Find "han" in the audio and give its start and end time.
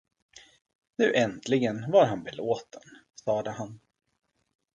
2.05-2.23, 3.51-3.79